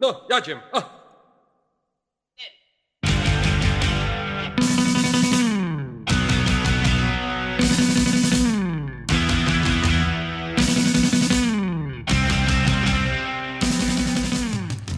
No, 0.00 0.26
jadziem. 0.30 0.60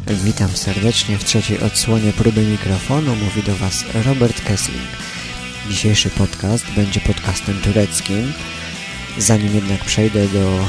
Witam 0.07 0.49
serdecznie 0.49 1.19
w 1.19 1.25
trzeciej 1.25 1.61
odsłonie 1.61 2.13
próby 2.13 2.41
mikrofonu. 2.41 3.15
Mówi 3.17 3.43
do 3.43 3.55
Was 3.57 3.85
Robert 4.07 4.45
Kessling. 4.45 4.89
Dzisiejszy 5.69 6.11
podcast 6.11 6.71
będzie 6.77 7.01
podcastem 7.01 7.61
tureckim. 7.61 8.33
Zanim 9.19 9.55
jednak 9.55 9.85
przejdę 9.85 10.29
do 10.29 10.59
y, 10.59 10.63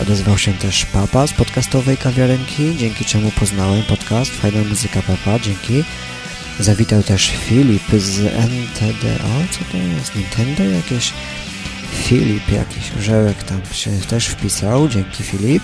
Odezwał 0.00 0.38
się 0.38 0.52
też 0.52 0.86
Papa 0.86 1.26
z 1.26 1.32
podcastowej 1.32 1.96
kawiarenki, 1.96 2.76
dzięki 2.76 3.04
czemu 3.04 3.30
poznałem 3.30 3.82
podcast 3.82 4.30
Fajna 4.30 4.64
Muzyka 4.68 5.02
Papa, 5.02 5.38
dzięki. 5.38 5.84
Zawitał 6.60 7.02
też 7.02 7.32
Filip 7.48 7.90
z 7.98 8.20
NTD, 8.20 9.24
o 9.24 9.52
co 9.52 9.64
to 9.72 9.76
jest, 9.76 10.16
Nintendo 10.16 10.64
jakieś? 10.64 11.12
Filip 11.92 12.52
jakiś, 12.52 12.92
orzełek 12.98 13.44
tam 13.44 13.60
się 13.72 13.90
też 13.90 14.26
wpisał, 14.26 14.88
dzięki 14.88 15.22
Filip. 15.22 15.62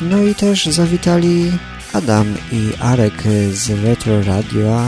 No 0.00 0.22
i 0.22 0.34
też 0.34 0.66
zawitali 0.66 1.52
Adam 1.92 2.34
i 2.52 2.70
Arek 2.80 3.22
z 3.52 3.70
Retro 3.70 4.22
Radio, 4.22 4.82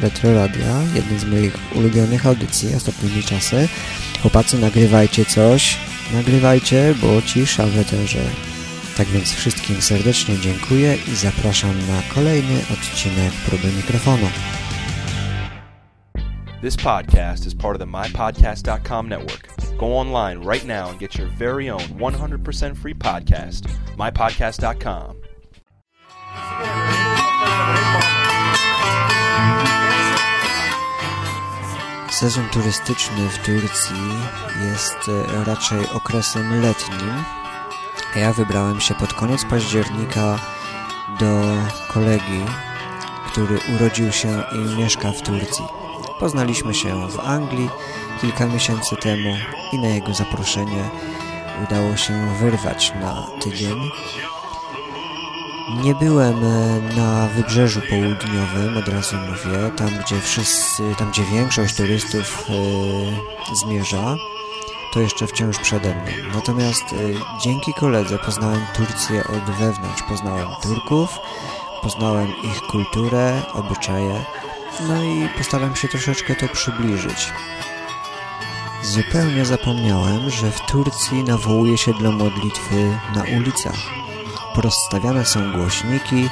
Retro 0.00 0.34
Radia, 0.34 0.82
jeden 0.94 1.18
z 1.18 1.24
moich 1.24 1.58
ulubionych 1.74 2.26
audycji 2.26 2.74
ostatnimi 2.74 3.22
czasy. 3.22 3.68
Chłopacy, 4.22 4.58
nagrywajcie 4.58 5.24
coś, 5.24 5.76
nagrywajcie, 6.12 6.94
bo 7.02 7.22
cisza 7.22 7.66
w 7.66 7.78
eterze. 7.78 8.22
Tak 8.96 9.08
więc 9.08 9.32
wszystkim 9.32 9.82
serdecznie 9.82 10.38
dziękuję 10.38 10.96
i 11.12 11.16
zapraszam 11.16 11.78
na 11.78 12.14
kolejny 12.14 12.60
odcinek 12.72 13.32
próby 13.46 13.68
mikrofonu. 13.76 14.26
This 16.62 16.76
podcast 16.76 17.46
is 17.46 17.54
part 17.54 17.74
of 17.74 17.80
the 17.80 17.86
MyPodcast.com 17.86 19.08
network. 19.08 19.48
Go 19.78 19.98
online 19.98 20.44
right 20.48 20.64
now 20.64 20.90
and 20.90 20.98
get 21.00 21.18
your 21.18 21.28
very 21.28 21.70
own 21.70 21.80
100% 21.80 22.76
free 22.76 22.94
podcast, 22.94 23.62
MyPodcast.com. 23.96 25.21
Sezon 32.12 32.48
turystyczny 32.48 33.28
w 33.28 33.38
Turcji 33.38 33.96
jest 34.70 34.96
e, 35.08 35.44
raczej 35.44 35.78
okresem 35.94 36.62
letnim. 36.62 37.24
Ja 38.16 38.32
wybrałem 38.32 38.80
się 38.80 38.94
pod 38.94 39.14
koniec 39.14 39.44
października 39.44 40.38
do 41.20 41.42
kolegi, 41.88 42.40
który 43.26 43.58
urodził 43.74 44.12
się 44.12 44.42
i 44.52 44.78
mieszka 44.78 45.12
w 45.12 45.22
Turcji. 45.22 45.64
Poznaliśmy 46.20 46.74
się 46.74 47.08
w 47.08 47.20
Anglii 47.20 47.70
kilka 48.20 48.46
miesięcy 48.46 48.96
temu 48.96 49.36
i 49.72 49.78
na 49.78 49.88
jego 49.88 50.14
zaproszenie 50.14 50.90
udało 51.64 51.96
się 51.96 52.34
wyrwać 52.40 52.92
na 53.00 53.26
tydzień. 53.40 53.90
Nie 55.68 55.94
byłem 55.94 56.44
e, 56.44 56.80
na 56.96 57.28
wybrzeżu 57.28 57.80
południowym, 57.90 58.76
od 58.76 58.88
razu 58.88 59.16
mówię, 59.16 59.70
tam 59.76 59.88
gdzie 60.04 60.20
wszyscy, 60.20 60.82
tam 60.98 61.10
gdzie 61.10 61.24
większość 61.24 61.76
turystów 61.76 62.46
e, 62.48 63.54
zmierza, 63.54 64.16
to 64.92 65.00
jeszcze 65.00 65.26
wciąż 65.26 65.58
przede 65.58 65.94
mną. 65.94 66.10
Natomiast 66.34 66.84
e, 66.92 66.96
dzięki 67.40 67.74
koledze 67.74 68.18
poznałem 68.18 68.60
Turcję 68.76 69.24
od 69.24 69.54
wewnątrz, 69.56 70.02
poznałem 70.02 70.48
Turków, 70.62 71.18
poznałem 71.82 72.28
ich 72.42 72.60
kulturę, 72.60 73.42
obyczaje, 73.54 74.24
no 74.88 75.02
i 75.02 75.28
postaram 75.38 75.76
się 75.76 75.88
troszeczkę 75.88 76.34
to 76.34 76.48
przybliżyć. 76.48 77.32
Zupełnie 78.82 79.44
zapomniałem, 79.44 80.30
że 80.30 80.50
w 80.50 80.60
Turcji 80.60 81.24
nawołuje 81.24 81.78
się 81.78 81.92
dla 81.92 82.10
modlitwy 82.10 82.98
na 83.14 83.22
ulicach 83.38 84.02
porozstawiane 84.54 85.24
są 85.24 85.52
głośniki 85.52 86.28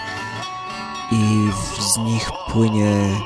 i 1.12 1.48
z 1.80 1.96
nich 1.96 2.30
płynie 2.48 3.20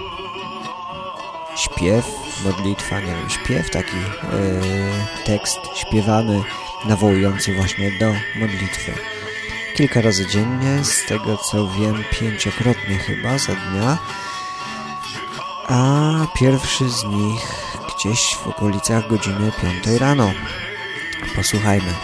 śpiew, 1.56 2.06
modlitwa, 2.44 3.00
nie 3.00 3.06
wiem, 3.06 3.30
śpiew, 3.30 3.70
taki 3.70 3.96
e, 3.96 5.24
tekst 5.24 5.60
śpiewany, 5.74 6.42
nawołujący 6.84 7.54
właśnie 7.54 7.90
do 7.98 8.14
modlitwy. 8.40 8.92
Kilka 9.76 10.00
razy 10.00 10.26
dziennie, 10.26 10.84
z 10.84 11.06
tego 11.06 11.36
co 11.36 11.68
wiem, 11.68 12.04
pięciokrotnie 12.10 12.98
chyba 12.98 13.38
za 13.38 13.52
dnia, 13.54 13.98
a 15.68 16.12
pierwszy 16.34 16.90
z 16.90 17.04
nich 17.04 17.76
gdzieś 17.94 18.34
w 18.34 18.48
okolicach 18.48 19.08
godziny 19.08 19.52
5 19.84 20.00
rano. 20.00 20.30
Posłuchajmy. 21.36 21.94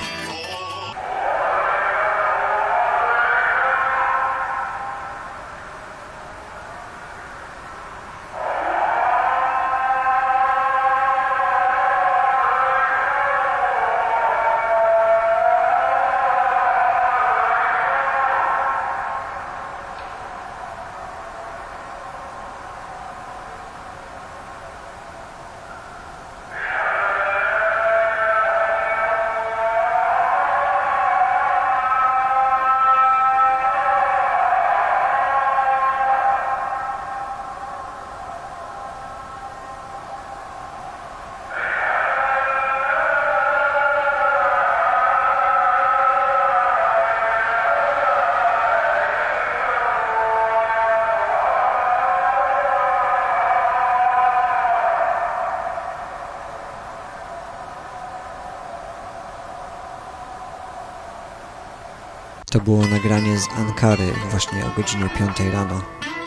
To 62.50 62.60
było 62.60 62.86
nagranie 62.86 63.38
z 63.38 63.48
Ankary 63.56 64.12
właśnie 64.30 64.66
o 64.66 64.70
godzinie 64.76 65.08
5 65.18 65.52
rano. 65.52 65.82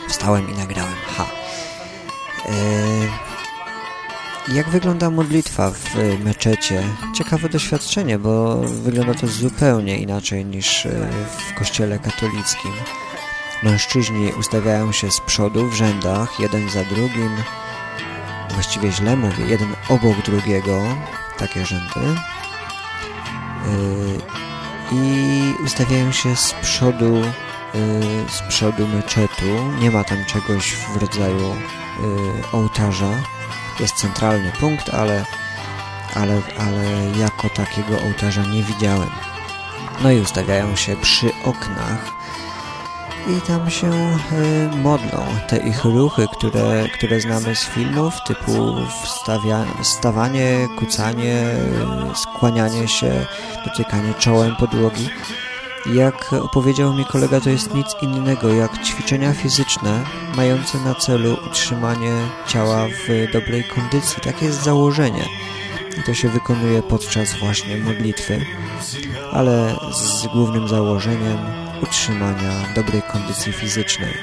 Wstałem 0.08 0.50
i 0.50 0.58
nagrałem. 0.58 0.94
Ha. 1.16 1.26
Eee, 2.48 2.54
jak 4.48 4.68
wygląda 4.68 5.10
modlitwa 5.10 5.70
w 5.70 5.94
meczecie? 6.24 6.82
Ciekawe 7.14 7.48
doświadczenie, 7.48 8.18
bo 8.18 8.56
wygląda 8.56 9.14
to 9.14 9.26
zupełnie 9.26 9.98
inaczej 9.98 10.44
niż 10.44 10.88
w 11.48 11.54
kościele 11.58 11.98
katolickim. 11.98 12.72
Mężczyźni 13.62 14.32
ustawiają 14.32 14.92
się 14.92 15.10
z 15.10 15.20
przodu 15.20 15.66
w 15.66 15.74
rzędach, 15.74 16.40
jeden 16.40 16.70
za 16.70 16.84
drugim. 16.84 17.36
Właściwie 18.50 18.92
źle 18.92 19.16
mówię, 19.16 19.44
jeden 19.46 19.76
obok 19.88 20.16
drugiego. 20.24 20.82
Takie 21.38 21.66
rzędy. 21.66 22.00
Eee, 23.66 24.43
i 24.94 25.54
ustawiają 25.64 26.12
się 26.12 26.36
z 26.36 26.52
przodu 26.52 27.22
z 28.28 28.42
przodu 28.48 28.88
meczetu. 28.88 29.72
Nie 29.80 29.90
ma 29.90 30.04
tam 30.04 30.24
czegoś 30.24 30.72
w 30.72 30.96
rodzaju 30.96 31.56
ołtarza. 32.52 33.10
Jest 33.80 33.94
centralny 33.94 34.52
punkt, 34.60 34.94
ale, 34.94 35.24
ale, 36.14 36.42
ale 36.58 37.10
jako 37.18 37.48
takiego 37.48 38.00
ołtarza 38.02 38.42
nie 38.42 38.62
widziałem. 38.62 39.10
No 40.02 40.10
i 40.10 40.20
ustawiają 40.20 40.76
się 40.76 40.96
przy 40.96 41.30
oknach 41.44 42.12
i 43.28 43.40
tam 43.40 43.70
się 43.70 43.90
y, 44.72 44.76
modlą. 44.76 45.26
Te 45.48 45.56
ich 45.56 45.84
ruchy, 45.84 46.26
które, 46.32 46.88
które 46.94 47.20
znamy 47.20 47.56
z 47.56 47.64
filmów, 47.64 48.14
typu 48.26 48.76
wstawia, 49.02 49.64
kucanie, 50.78 51.44
skłanianie 52.14 52.88
się, 52.88 53.26
dotykanie 53.64 54.14
czołem 54.18 54.56
podłogi. 54.56 55.08
Jak 55.94 56.32
opowiedział 56.32 56.94
mi 56.94 57.04
kolega, 57.04 57.40
to 57.40 57.50
jest 57.50 57.74
nic 57.74 57.86
innego 58.02 58.54
jak 58.54 58.82
ćwiczenia 58.84 59.32
fizyczne 59.32 60.04
mające 60.36 60.78
na 60.78 60.94
celu 60.94 61.36
utrzymanie 61.46 62.12
ciała 62.46 62.86
w 62.86 63.32
dobrej 63.32 63.64
kondycji. 63.64 64.22
Takie 64.22 64.46
jest 64.46 64.62
założenie. 64.62 65.24
I 65.98 66.02
to 66.02 66.14
się 66.14 66.28
wykonuje 66.28 66.82
podczas 66.82 67.34
właśnie 67.34 67.76
modlitwy, 67.76 68.46
ale 69.32 69.76
z 69.92 70.26
głównym 70.26 70.68
założeniem 70.68 71.63
utrzymania 71.82 72.52
dobrej 72.74 73.02
kondycji 73.02 73.52
fizycznej. 73.52 74.14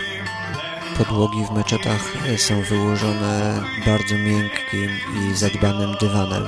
Podłogi 0.98 1.46
w 1.46 1.52
meczetach 1.52 2.02
są 2.38 2.62
wyłożone 2.62 3.64
bardzo 3.86 4.16
miękkim 4.16 4.90
i 5.22 5.36
zadbanym 5.36 5.96
dywanem. 6.00 6.44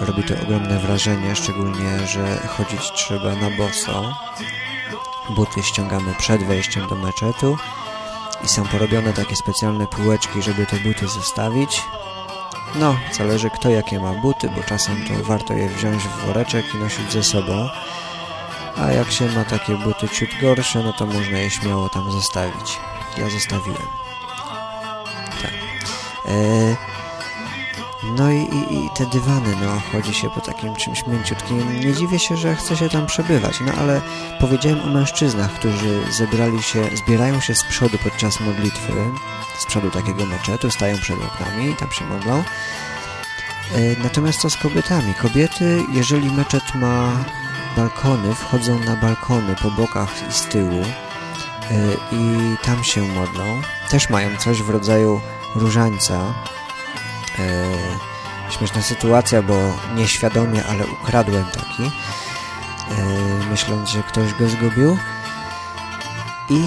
Robi 0.00 0.22
to 0.22 0.34
ogromne 0.42 0.78
wrażenie, 0.78 1.36
szczególnie, 1.36 2.06
że 2.06 2.36
chodzić 2.36 2.92
trzeba 2.92 3.34
na 3.34 3.50
boso. 3.50 4.14
Buty 5.30 5.62
ściągamy 5.62 6.14
przed 6.18 6.42
wejściem 6.42 6.88
do 6.88 6.94
meczetu 6.94 7.58
i 8.44 8.48
są 8.48 8.64
porobione 8.64 9.12
takie 9.12 9.36
specjalne 9.36 9.86
półeczki, 9.86 10.42
żeby 10.42 10.66
te 10.66 10.76
buty 10.76 11.08
zostawić. 11.08 11.82
No, 12.74 12.96
zależy 13.12 13.50
kto 13.50 13.70
jakie 13.70 14.00
ma 14.00 14.12
buty, 14.12 14.48
bo 14.56 14.62
czasem 14.62 15.04
to 15.04 15.24
warto 15.24 15.54
je 15.54 15.68
wziąć 15.68 16.02
w 16.02 16.26
woreczek 16.26 16.74
i 16.74 16.78
nosić 16.78 17.12
ze 17.12 17.22
sobą 17.22 17.68
a 18.76 18.92
jak 18.92 19.12
się 19.12 19.28
ma 19.28 19.44
takie 19.44 19.76
buty 19.76 20.08
ciut 20.08 20.28
gorsze, 20.40 20.82
no 20.82 20.92
to 20.92 21.06
można 21.06 21.38
je 21.38 21.50
śmiało 21.50 21.88
tam 21.88 22.12
zostawić. 22.12 22.78
Ja 23.18 23.30
zostawiłem. 23.30 23.86
Tak. 25.42 25.52
E, 26.24 26.76
no 28.04 28.30
i, 28.30 28.36
i, 28.36 28.84
i, 28.84 28.90
te 28.90 29.06
dywany, 29.06 29.56
no, 29.60 29.80
chodzi 29.92 30.14
się 30.14 30.30
po 30.30 30.40
takim 30.40 30.76
czymś 30.76 31.06
mięciutkim. 31.06 31.80
Nie 31.80 31.92
dziwię 31.92 32.18
się, 32.18 32.36
że 32.36 32.56
chce 32.56 32.76
się 32.76 32.88
tam 32.88 33.06
przebywać, 33.06 33.60
no 33.60 33.72
ale 33.72 34.00
powiedziałem 34.40 34.80
o 34.80 34.86
mężczyznach, 34.86 35.52
którzy 35.52 36.12
zebrali 36.12 36.62
się, 36.62 36.84
zbierają 36.96 37.40
się 37.40 37.54
z 37.54 37.64
przodu 37.64 37.98
podczas 37.98 38.40
modlitwy, 38.40 38.92
z 39.58 39.66
przodu 39.66 39.90
takiego 39.90 40.26
meczetu, 40.26 40.70
stają 40.70 40.98
przed 40.98 41.16
oknami 41.22 41.70
i 41.70 41.76
tam 41.76 41.92
się 41.92 42.04
modlą. 42.04 42.38
E, 42.38 42.42
natomiast 44.02 44.40
co 44.40 44.50
z 44.50 44.56
kobietami? 44.56 45.14
Kobiety, 45.14 45.84
jeżeli 45.92 46.30
meczet 46.30 46.74
ma 46.74 47.24
balkony, 47.76 48.34
wchodzą 48.34 48.78
na 48.78 48.96
balkony 48.96 49.56
po 49.62 49.70
bokach 49.70 50.28
i 50.28 50.32
z 50.32 50.42
tyłu 50.42 50.82
e, 50.82 51.74
i 52.12 52.56
tam 52.62 52.84
się 52.84 53.02
modlą. 53.02 53.62
Też 53.90 54.10
mają 54.10 54.36
coś 54.36 54.62
w 54.62 54.70
rodzaju 54.70 55.20
różańca. 55.54 56.34
E, 57.38 57.64
śmieszna 58.50 58.82
sytuacja, 58.82 59.42
bo 59.42 59.54
nieświadomie, 59.96 60.64
ale 60.64 60.86
ukradłem 60.86 61.44
taki, 61.44 61.82
e, 61.82 61.90
myśląc, 63.50 63.90
że 63.90 64.02
ktoś 64.02 64.34
go 64.34 64.48
zgubił. 64.48 64.98
I 66.50 66.62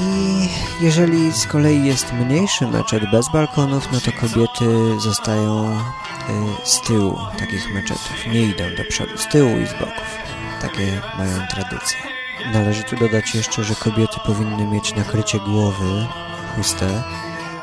jeżeli 0.82 1.32
z 1.32 1.48
kolei 1.48 1.86
jest 1.86 2.14
mniejszy 2.14 2.68
meczet 2.68 3.12
bez 3.12 3.30
balkonów, 3.30 3.88
no 3.92 4.00
to 4.02 4.12
kobiety 4.12 5.00
zostają 5.00 5.78
z 6.64 6.82
tyłu 6.82 7.20
takich 7.40 7.74
meczetów. 7.74 8.28
Nie 8.28 8.42
idą 8.42 8.64
do 8.78 8.84
przodu, 8.84 9.18
z 9.18 9.28
tyłu 9.28 9.58
i 9.58 9.68
z 9.68 9.74
boków. 9.74 10.27
Takie 10.62 11.02
mają 11.18 11.48
tradycje. 11.48 12.00
Należy 12.54 12.84
tu 12.84 12.96
dodać 12.96 13.36
jeszcze, 13.36 13.64
że 13.64 13.76
kobiety 13.76 14.18
powinny 14.26 14.68
mieć 14.68 14.96
nakrycie 14.96 15.40
głowy, 15.40 16.08
chustę 16.56 17.04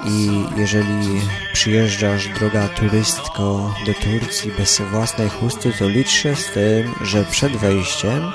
i 0.04 0.44
jeżeli 0.56 1.20
przyjeżdżasz, 1.52 2.28
droga 2.28 2.68
turystko, 2.68 3.74
do 3.86 3.94
Turcji 3.94 4.52
bez 4.52 4.80
własnej 4.80 5.28
chusty, 5.28 5.72
to 5.78 5.88
licz 5.88 6.10
się 6.10 6.36
z 6.36 6.52
tym, 6.52 6.94
że 7.00 7.24
przed 7.24 7.56
wejściem 7.56 8.32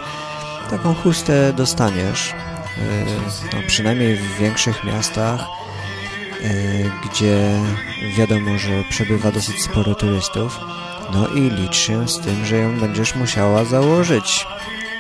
taką 0.70 0.96
chustę 0.96 1.54
dostaniesz. 1.54 2.34
E, 2.34 3.06
no, 3.54 3.60
przynajmniej 3.68 4.16
w 4.16 4.38
większych 4.38 4.84
miastach, 4.84 5.42
e, 5.42 6.48
gdzie 7.10 7.60
wiadomo, 8.18 8.58
że 8.58 8.84
przebywa 8.90 9.32
dosyć 9.32 9.62
sporo 9.62 9.96
turystów. 9.96 10.60
No 11.14 11.28
i 11.28 11.50
licz 11.50 11.76
się 11.76 12.08
z 12.08 12.20
tym, 12.20 12.46
że 12.46 12.58
ją 12.58 12.80
będziesz 12.80 13.16
musiała 13.16 13.66
założyć. 13.66 14.48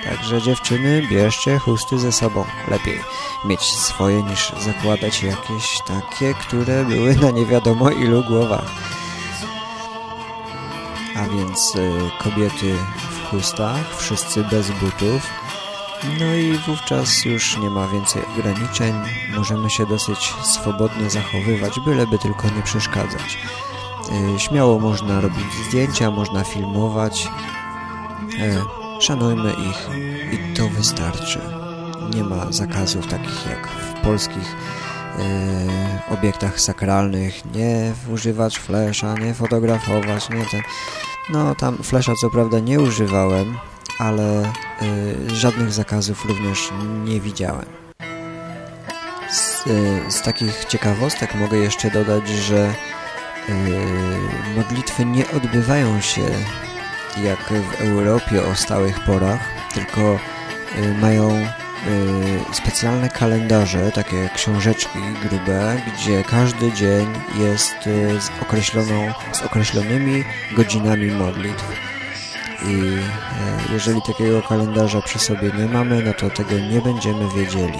Także 0.03 0.41
dziewczyny, 0.41 1.07
bierzcie 1.09 1.59
chusty 1.59 1.99
ze 1.99 2.11
sobą. 2.11 2.45
Lepiej 2.67 2.99
mieć 3.45 3.61
swoje 3.61 4.23
niż 4.23 4.51
zakładać 4.59 5.23
jakieś 5.23 5.81
takie, 5.81 6.33
które 6.33 6.85
były 6.85 7.15
na 7.15 7.31
nie 7.31 7.45
wiadomo 7.45 7.89
ilu 7.89 8.23
głowach. 8.23 8.71
A 11.15 11.27
więc 11.27 11.75
y, 11.75 11.91
kobiety 12.19 12.75
w 12.99 13.29
chustach, 13.29 13.97
wszyscy 13.97 14.43
bez 14.43 14.71
butów. 14.71 15.29
No 16.19 16.33
i 16.33 16.57
wówczas 16.57 17.25
już 17.25 17.57
nie 17.57 17.69
ma 17.69 17.87
więcej 17.87 18.21
ograniczeń. 18.25 18.93
Możemy 19.35 19.69
się 19.69 19.85
dosyć 19.85 20.33
swobodnie 20.43 21.09
zachowywać, 21.09 21.79
byleby 21.79 22.19
tylko 22.19 22.47
nie 22.49 22.61
przeszkadzać. 22.61 23.37
E, 24.11 24.39
śmiało 24.39 24.79
można 24.79 25.21
robić 25.21 25.53
zdjęcia, 25.67 26.11
można 26.11 26.43
filmować. 26.43 27.27
E, 28.39 29.01
szanujmy 29.01 29.53
ich 29.53 29.89
i 30.33 30.53
to 30.53 30.69
wystarczy. 30.69 31.39
Nie 32.15 32.23
ma 32.23 32.51
zakazów 32.51 33.07
takich 33.07 33.45
jak 33.49 33.67
w 33.67 33.93
polskich 33.93 34.55
e, 35.19 36.13
obiektach 36.13 36.59
sakralnych. 36.59 37.53
Nie 37.55 37.93
używać 38.13 38.57
flesza, 38.59 39.13
nie 39.13 39.33
fotografować, 39.33 40.29
nie 40.29 40.45
ten... 40.45 40.61
No 41.29 41.55
tam 41.55 41.77
flesza 41.77 42.13
co 42.21 42.29
prawda 42.29 42.59
nie 42.59 42.79
używałem, 42.79 43.57
ale 43.99 44.53
żadnych 45.27 45.71
zakazów 45.71 46.25
również 46.25 46.69
nie 47.05 47.21
widziałem. 47.21 47.65
Z, 49.31 49.63
z 50.13 50.21
takich 50.21 50.65
ciekawostek 50.65 51.35
mogę 51.35 51.57
jeszcze 51.57 51.91
dodać, 51.91 52.27
że 52.27 52.73
modlitwy 54.55 55.05
nie 55.05 55.31
odbywają 55.31 56.01
się 56.01 56.21
jak 57.23 57.39
w 57.39 57.81
Europie 57.81 58.43
o 58.43 58.55
stałych 58.55 58.99
porach, 58.99 59.39
tylko 59.73 60.19
yy, 60.81 60.93
mają 61.01 61.29
yy, 61.39 61.45
specjalne 62.51 63.09
kalendarze, 63.09 63.91
takie 63.91 64.29
książeczki 64.35 64.99
grube, 65.21 65.81
gdzie 65.93 66.23
każdy 66.23 66.71
dzień 66.71 67.07
jest 67.39 67.75
z, 68.19 68.31
określoną, 68.41 69.13
z 69.31 69.41
określonymi 69.41 70.23
godzinami 70.55 71.11
modlitw. 71.11 71.65
I 72.65 72.97
jeżeli 73.73 74.01
takiego 74.01 74.41
kalendarza 74.41 75.01
przy 75.01 75.19
sobie 75.19 75.51
nie 75.57 75.65
mamy, 75.65 76.03
no 76.03 76.13
to 76.13 76.29
tego 76.29 76.59
nie 76.59 76.81
będziemy 76.81 77.25
wiedzieli. 77.35 77.79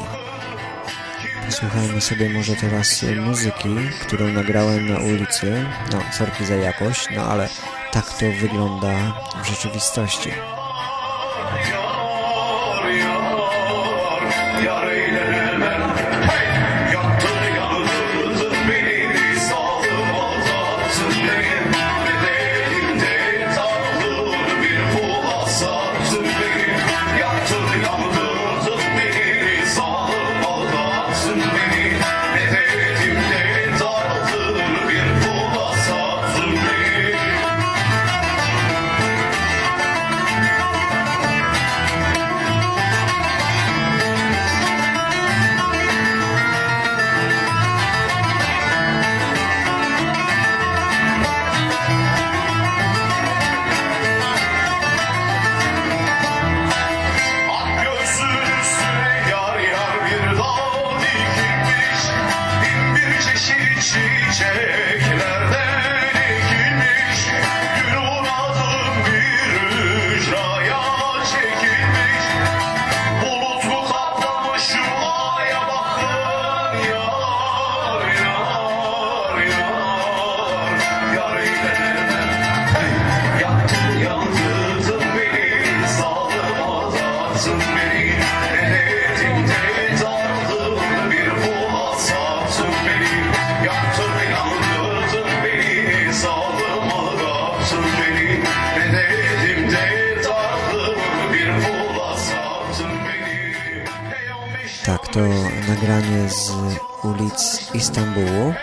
Posłuchajmy 1.49 2.01
sobie 2.01 2.29
może 2.29 2.55
teraz 2.55 3.05
muzyki, 3.21 3.69
którą 4.01 4.27
nagrałem 4.27 4.89
na 4.89 4.99
ulicy. 4.99 5.65
No, 5.91 5.99
sorki 6.17 6.45
za 6.45 6.55
jakość, 6.55 7.07
no 7.15 7.21
ale 7.21 7.49
tak 7.91 8.05
to 8.09 8.25
wygląda 8.41 9.21
w 9.43 9.47
rzeczywistości. 9.47 10.31
Ulic 107.99 108.17
Istambułu. 108.17 108.53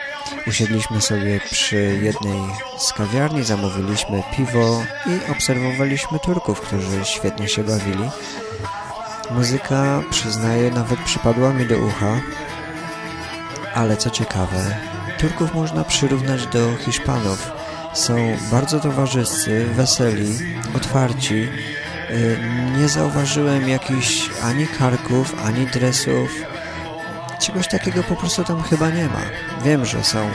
Usiedliśmy 0.47 1.01
sobie 1.01 1.41
przy 1.51 1.99
jednej 2.03 2.41
z 2.79 2.93
kawiarni, 2.93 3.45
zamówiliśmy 3.45 4.23
piwo 4.37 4.83
i 5.07 5.31
obserwowaliśmy 5.33 6.19
Turków, 6.19 6.61
którzy 6.61 7.05
świetnie 7.05 7.49
się 7.49 7.65
bawili. 7.65 8.11
Muzyka, 9.31 10.03
przyznaję, 10.11 10.71
nawet 10.71 10.99
przypadła 11.01 11.53
mi 11.53 11.67
do 11.67 11.79
ucha, 11.79 12.21
ale 13.75 13.97
co 13.97 14.11
ciekawe, 14.11 14.77
Turków 15.19 15.55
można 15.55 15.85
przyrównać 15.85 16.47
do 16.47 16.77
Hiszpanów. 16.77 17.51
Są 17.95 18.17
bardzo 18.51 18.81
towarzyscy, 18.81 19.65
weseli, 19.65 20.39
otwarci. 20.77 21.49
Y, 22.11 22.39
nie 22.79 22.89
zauważyłem 22.89 23.69
jakichś 23.69 24.31
ani 24.43 24.67
karków, 24.67 25.35
ani 25.45 25.67
dresów. 25.67 26.56
Czegoś 27.47 27.69
takiego 27.69 28.03
po 28.03 28.17
prostu 28.17 28.45
tam 28.45 28.63
chyba 28.63 28.91
nie 28.91 29.05
ma. 29.05 29.21
Wiem, 29.65 29.85
że 29.85 30.05
są 30.05 30.19
e, 30.19 30.31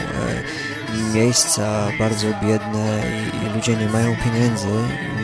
miejsca 1.13 1.87
bardzo 1.99 2.27
biedne 2.43 3.01
i, 3.09 3.45
i 3.45 3.49
ludzie 3.49 3.75
nie 3.75 3.85
mają 3.85 4.15
pieniędzy. 4.15 4.67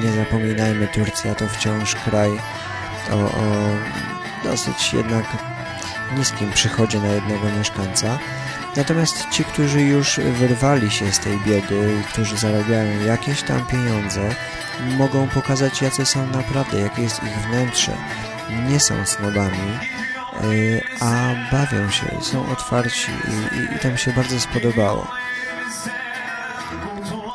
Nie 0.03 0.11
zapominajmy, 0.11 0.87
Turcja 0.87 1.35
to 1.35 1.47
wciąż 1.47 1.95
kraj 1.95 2.29
o, 3.11 3.15
o 3.15 3.31
dosyć 4.43 4.93
jednak 4.93 5.25
niskim 6.17 6.51
przychodzie 6.51 6.99
na 6.99 7.07
jednego 7.07 7.49
mieszkańca. 7.57 8.19
Natomiast 8.75 9.29
ci, 9.29 9.43
którzy 9.43 9.81
już 9.81 10.19
wyrwali 10.19 10.91
się 10.91 11.11
z 11.11 11.19
tej 11.19 11.39
biedy 11.39 11.99
i 12.01 12.03
którzy 12.03 12.37
zarabiają 12.37 13.05
jakieś 13.05 13.43
tam 13.43 13.65
pieniądze, 13.65 14.29
mogą 14.97 15.27
pokazać, 15.27 15.81
jacy 15.81 16.05
są 16.05 16.27
naprawdę, 16.27 16.79
jakie 16.79 17.01
jest 17.01 17.23
ich 17.23 17.37
wnętrze. 17.47 17.91
Nie 18.69 18.79
są 18.79 19.05
snobami, 19.05 19.77
a 20.99 21.35
bawią 21.51 21.89
się, 21.89 22.05
są 22.21 22.51
otwarci 22.51 23.11
i, 23.11 23.87
i, 23.87 23.93
i 23.93 23.97
się 23.97 24.13
bardzo 24.13 24.39
spodobało. 24.39 25.07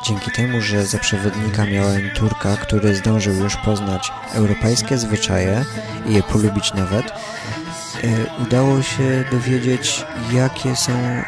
Dzięki 0.05 0.31
temu, 0.31 0.61
że 0.61 0.85
za 0.85 0.99
przewodnika 0.99 1.65
miałem 1.65 2.09
Turka, 2.09 2.57
który 2.57 2.95
zdążył 2.95 3.33
już 3.33 3.55
poznać 3.55 4.11
europejskie 4.33 4.97
zwyczaje 4.97 5.65
i 6.05 6.13
je 6.13 6.23
polubić 6.23 6.73
nawet, 6.73 7.13
E, 8.03 8.43
udało 8.43 8.81
się 8.81 9.23
dowiedzieć, 9.31 10.05
jakie 10.33 10.75
są 10.75 10.91
e, 10.93 11.23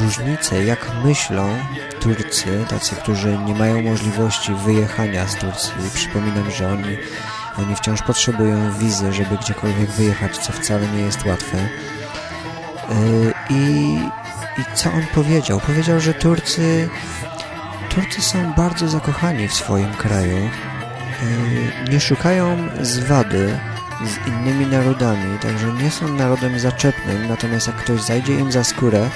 różnice, 0.00 0.64
jak 0.64 0.90
myślą 1.04 1.58
Turcy, 2.00 2.64
tacy, 2.68 2.96
którzy 2.96 3.38
nie 3.38 3.54
mają 3.54 3.82
możliwości 3.82 4.54
wyjechania 4.54 5.28
z 5.28 5.36
Turcji. 5.36 5.72
Przypominam, 5.94 6.50
że 6.50 6.68
oni, 6.72 6.96
oni 7.58 7.76
wciąż 7.76 8.02
potrzebują 8.02 8.72
wizy, 8.72 9.12
żeby 9.12 9.36
gdziekolwiek 9.38 9.90
wyjechać, 9.90 10.38
co 10.38 10.52
wcale 10.52 10.88
nie 10.88 11.02
jest 11.02 11.26
łatwe. 11.26 11.58
E, 11.58 11.68
I, 13.50 13.94
i 14.58 14.64
co 14.74 14.92
on 14.92 15.02
powiedział? 15.14 15.60
Powiedział, 15.60 16.00
że 16.00 16.14
Turcy, 16.14 16.88
Turcy 17.88 18.22
są 18.22 18.52
bardzo 18.52 18.88
zakochani 18.88 19.48
w 19.48 19.54
swoim 19.54 19.94
kraju. 19.94 20.50
Nie 21.90 22.00
szukają 22.00 22.68
zwady, 22.80 23.58
z 24.06 24.28
innymi 24.28 24.66
narodami, 24.66 25.38
także 25.38 25.72
nie 25.72 25.90
są 25.90 26.08
narodem 26.08 26.58
zaczepnym, 26.58 27.28
natomiast 27.28 27.66
jak 27.66 27.76
ktoś 27.76 28.02
zajdzie 28.02 28.34
im 28.38 28.52
za 28.52 28.64
skórę, 28.64 29.10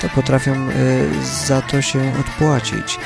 to 0.00 0.08
potrafią 0.08 0.68
y, 0.68 1.08
za 1.46 1.62
to 1.62 1.82
się 1.82 2.12
odpłacić. 2.20 2.98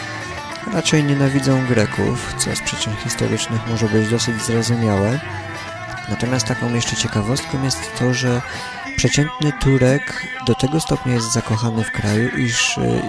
Raczej 0.72 1.04
nienawidzą 1.04 1.66
Greków, 1.66 2.34
co 2.38 2.56
z 2.56 2.60
przyczyn 2.60 2.96
historycznych 2.96 3.60
może 3.66 3.88
być 3.88 4.08
dosyć 4.08 4.42
zrozumiałe. 4.42 5.20
Natomiast 6.08 6.46
taką 6.46 6.74
jeszcze 6.74 6.96
ciekawostką 6.96 7.62
jest 7.64 7.98
to, 7.98 8.14
że 8.14 8.42
przeciętny 8.96 9.52
Turek 9.60 10.26
do 10.46 10.54
tego 10.54 10.80
stopnia 10.80 11.14
jest 11.14 11.32
zakochany 11.32 11.84
w 11.84 11.92
kraju, 11.92 12.28
iż 12.36 12.78
y, 12.78 13.02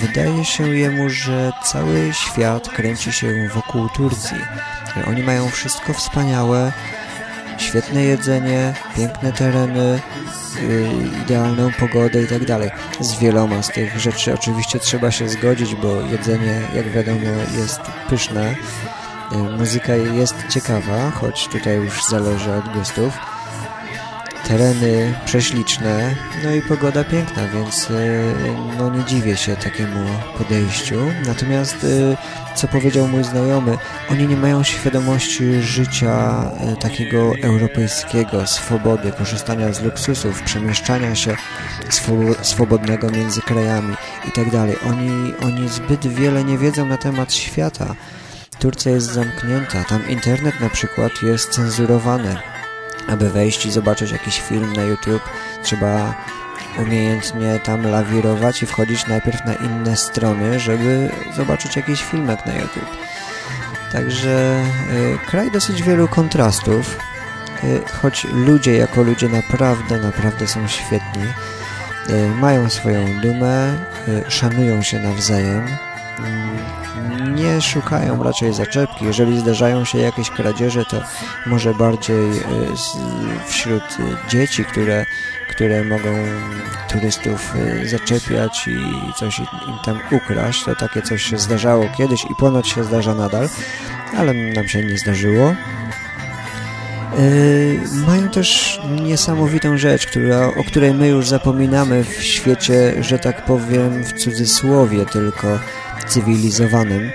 wydaje 0.00 0.44
się 0.44 0.76
jemu, 0.76 1.10
że 1.10 1.52
cały 1.64 2.12
świat 2.12 2.68
kręci 2.68 3.12
się 3.12 3.48
wokół 3.48 3.88
Turcji. 3.88 4.38
Oni 5.06 5.22
mają 5.22 5.48
wszystko 5.48 5.92
wspaniałe, 5.92 6.72
świetne 7.58 8.04
jedzenie, 8.04 8.74
piękne 8.96 9.32
tereny, 9.32 10.00
idealną 11.22 11.70
pogodę 11.80 12.22
i 12.22 12.26
tak 12.26 12.44
dalej. 12.44 12.70
Z 13.00 13.18
wieloma 13.18 13.62
z 13.62 13.68
tych 13.68 14.00
rzeczy 14.00 14.34
oczywiście 14.34 14.78
trzeba 14.78 15.10
się 15.10 15.28
zgodzić, 15.28 15.74
bo 15.74 16.00
jedzenie, 16.00 16.60
jak 16.74 16.90
wiadomo, 16.90 17.30
jest 17.56 17.80
pyszne. 18.08 18.54
Yy, 19.32 19.38
muzyka 19.38 19.96
jest 19.96 20.34
ciekawa, 20.50 21.10
choć 21.10 21.48
tutaj 21.48 21.76
już 21.76 22.04
zależy 22.04 22.52
od 22.52 22.68
gustów 22.68 23.33
tereny 24.48 25.14
prześliczne, 25.24 26.14
no 26.44 26.54
i 26.54 26.62
pogoda 26.62 27.04
piękna, 27.04 27.48
więc 27.48 27.90
y, 27.90 28.34
no 28.78 28.90
nie 28.90 29.04
dziwię 29.04 29.36
się 29.36 29.56
takiemu 29.56 30.06
podejściu. 30.38 30.94
Natomiast 31.26 31.84
y, 31.84 32.16
co 32.54 32.68
powiedział 32.68 33.08
mój 33.08 33.24
znajomy, 33.24 33.78
oni 34.10 34.28
nie 34.28 34.36
mają 34.36 34.62
świadomości 34.62 35.62
życia 35.62 36.44
y, 36.72 36.76
takiego 36.76 37.32
europejskiego, 37.42 38.46
swobody, 38.46 39.12
korzystania 39.12 39.72
z 39.72 39.82
luksusów, 39.82 40.42
przemieszczania 40.42 41.14
się 41.14 41.36
swobodnego 42.42 43.10
między 43.10 43.40
krajami 43.40 43.94
i 44.28 44.32
tak. 44.32 44.44
Oni, 44.90 45.34
oni 45.42 45.68
zbyt 45.68 46.06
wiele 46.06 46.44
nie 46.44 46.58
wiedzą 46.58 46.86
na 46.86 46.96
temat 46.96 47.32
świata. 47.32 47.94
Turcja 48.58 48.92
jest 48.92 49.12
zamknięta, 49.12 49.84
tam 49.84 50.08
internet 50.08 50.60
na 50.60 50.70
przykład 50.70 51.22
jest 51.22 51.50
cenzurowany 51.50 52.53
aby 53.06 53.30
wejść 53.30 53.66
i 53.66 53.70
zobaczyć 53.70 54.10
jakiś 54.10 54.40
film 54.40 54.72
na 54.72 54.82
YouTube, 54.82 55.22
trzeba 55.62 56.14
umiejętnie 56.78 57.60
tam 57.64 57.86
lawirować 57.86 58.62
i 58.62 58.66
wchodzić 58.66 59.06
najpierw 59.06 59.44
na 59.44 59.54
inne 59.54 59.96
strony, 59.96 60.60
żeby 60.60 61.10
zobaczyć 61.36 61.76
jakiś 61.76 62.02
filmek 62.02 62.46
na 62.46 62.54
YouTube. 62.54 62.96
Także 63.92 64.64
y, 64.92 65.18
kraj 65.26 65.50
dosyć 65.50 65.82
wielu 65.82 66.08
kontrastów, 66.08 66.98
y, 67.64 67.80
choć 68.02 68.24
ludzie 68.24 68.76
jako 68.76 69.02
ludzie 69.02 69.28
naprawdę, 69.28 69.98
naprawdę 69.98 70.46
są 70.46 70.68
świetni. 70.68 71.24
Y, 72.10 72.28
mają 72.40 72.70
swoją 72.70 73.20
dumę, 73.20 73.74
y, 74.08 74.30
szanują 74.30 74.82
się 74.82 75.00
nawzajem. 75.00 75.66
Nie 77.34 77.60
szukają 77.60 78.22
raczej 78.22 78.54
zaczepki. 78.54 79.04
Jeżeli 79.04 79.40
zdarzają 79.40 79.84
się 79.84 79.98
jakieś 79.98 80.30
kradzieże, 80.30 80.84
to 80.84 81.02
może 81.46 81.74
bardziej 81.74 82.38
e, 82.38 82.42
wśród 83.46 83.82
dzieci, 84.28 84.64
które, 84.64 85.06
które 85.48 85.84
mogą 85.84 86.10
turystów 86.90 87.54
e, 87.56 87.86
zaczepiać 87.86 88.68
i 88.68 89.12
coś 89.12 89.38
im 89.38 89.46
tam 89.84 90.00
ukraść. 90.10 90.64
To 90.64 90.76
takie 90.76 91.02
coś 91.02 91.22
się 91.22 91.38
zdarzało 91.38 91.88
kiedyś 91.96 92.24
i 92.24 92.34
ponoć 92.38 92.68
się 92.68 92.84
zdarza 92.84 93.14
nadal, 93.14 93.48
ale 94.16 94.34
nam 94.34 94.68
się 94.68 94.82
nie 94.84 94.98
zdarzyło. 94.98 95.54
Yy, 97.18 97.80
mają 98.06 98.28
też 98.28 98.80
niesamowitą 99.02 99.78
rzecz, 99.78 100.06
która, 100.06 100.46
o 100.46 100.64
której 100.64 100.94
my 100.94 101.08
już 101.08 101.28
zapominamy 101.28 102.04
w 102.04 102.22
świecie, 102.22 102.94
że 103.00 103.18
tak 103.18 103.44
powiem 103.44 104.04
w 104.04 104.12
cudzysłowie 104.12 105.06
tylko 105.06 105.58
cywilizowanym. 106.08 107.10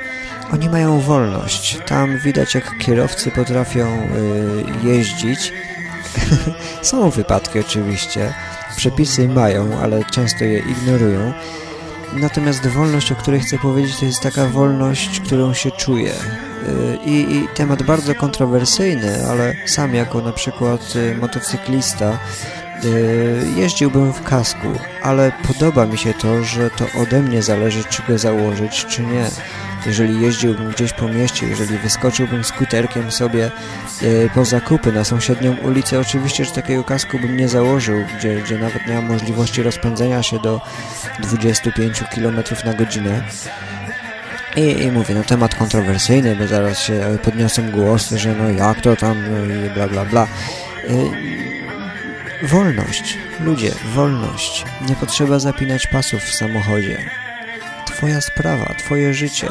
Oni 0.54 0.70
mają 0.70 1.00
wolność. 1.00 1.80
Tam 1.88 2.18
widać, 2.18 2.56
jak 2.56 2.78
kierowcy 2.78 3.32
potrafią 3.32 3.88
y, 3.88 4.88
jeździć. 4.88 5.54
Są 6.82 7.10
wypadki 7.10 7.60
oczywiście. 7.60 8.34
Przepisy 8.76 9.28
mają, 9.28 9.80
ale 9.80 10.04
często 10.04 10.44
je 10.44 10.60
ignorują. 10.60 11.34
Natomiast 12.14 12.68
wolność, 12.68 13.12
o 13.12 13.16
której 13.16 13.40
chcę 13.40 13.58
powiedzieć, 13.58 14.00
to 14.00 14.06
jest 14.06 14.22
taka 14.22 14.46
wolność, 14.46 15.20
którą 15.20 15.54
się 15.54 15.72
czuje. 15.72 16.14
Y, 16.14 16.98
I, 17.06 17.36
I, 17.36 17.48
temat 17.56 17.84
bardzo 17.84 18.16
kontrowersyjny, 18.16 19.28
ale 19.28 19.56
sam 19.66 19.96
jako 19.96 20.22
na 20.22 20.32
przykład 20.32 20.96
y, 20.96 21.16
motocyklista 21.16 22.20
jeździłbym 23.56 24.14
w 24.14 24.24
kasku, 24.24 24.68
ale 25.04 25.32
podoba 25.48 25.86
mi 25.86 25.98
się 25.98 26.14
to, 26.14 26.44
że 26.44 26.70
to 26.70 26.86
ode 27.02 27.22
mnie 27.22 27.42
zależy, 27.42 27.84
czy 27.84 28.04
go 28.08 28.18
założyć, 28.18 28.86
czy 28.86 29.02
nie 29.02 29.26
jeżeli 29.86 30.22
jeździłbym 30.22 30.72
gdzieś 30.72 30.94
po 30.94 31.08
mieście, 31.08 31.48
jeżeli 31.48 31.78
wyskoczyłbym 31.78 32.44
skuterkiem 32.44 33.12
sobie 33.12 33.46
e, 34.02 34.30
po 34.30 34.46
zakupy 34.46 34.92
na 34.92 35.04
sąsiednią 35.04 35.56
ulicę, 35.58 36.00
oczywiście, 36.00 36.46
że 36.46 36.52
takiego 36.52 36.84
kasku 36.84 37.20
bym 37.20 37.38
nie 37.38 37.48
założył, 37.48 38.06
gdzie, 38.18 38.42
gdzie 38.42 38.58
nawet 38.58 38.88
nie 38.88 38.94
mam 38.94 39.06
możliwości 39.06 39.64
rozpędzenia 39.64 40.24
się 40.24 40.40
do 40.40 40.62
25 41.20 42.04
km 42.16 42.44
na 42.66 42.74
godzinę. 42.74 43.24
I, 44.56 44.84
I, 44.84 44.92
mówię, 44.92 45.16
no 45.16 45.24
temat 45.24 45.56
kontrowersyjny, 45.56 46.36
bo 46.36 46.48
zaraz 46.48 46.80
się 46.80 47.18
podniosą 47.24 47.72
głosy, 47.72 48.20
że 48.20 48.36
no 48.36 48.50
jak 48.50 48.82
to 48.82 48.96
tam, 48.96 49.24
no 49.32 49.56
i 49.56 49.70
bla 49.70 49.88
bla 49.88 50.06
bla. 50.06 50.28
Wolność. 52.44 53.18
Ludzie, 53.40 53.72
wolność. 53.96 54.66
Nie 54.90 54.96
potrzeba 54.96 55.40
zapinać 55.40 55.88
pasów 55.88 56.22
w 56.22 56.36
samochodzie. 56.36 57.10
Twoja 57.86 58.22
sprawa, 58.22 58.74
Twoje 58.78 59.14
życie. 59.14 59.50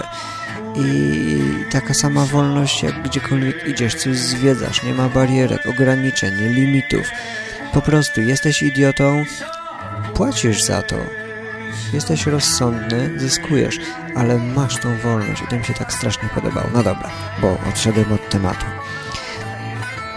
I 0.77 1.41
taka 1.71 1.95
sama 1.95 2.25
wolność, 2.25 2.83
jak 2.83 3.03
gdziekolwiek 3.03 3.69
idziesz, 3.69 3.95
coś 3.95 4.17
zwiedzasz, 4.17 4.83
nie 4.83 4.95
ma 4.95 5.09
barierek, 5.09 5.67
ograniczeń, 5.67 6.35
limitów. 6.37 7.11
po 7.73 7.83
prostu 7.83 8.21
jesteś 8.21 8.63
idiotą, 8.63 9.25
płacisz 10.15 10.63
za 10.63 10.83
to. 10.83 10.97
Jesteś 11.93 12.27
rozsądny, 12.27 13.11
zyskujesz, 13.17 13.79
ale 14.15 14.39
masz 14.39 14.77
tą 14.77 14.97
wolność 14.99 15.43
i 15.43 15.47
to 15.47 15.57
mi 15.57 15.65
się 15.65 15.75
tak 15.75 15.93
strasznie 15.93 16.29
podobało. 16.35 16.71
No 16.75 16.83
dobra, 16.83 17.11
bo 17.41 17.59
odszedłem 17.69 18.13
od 18.13 18.29
tematu. 18.29 18.67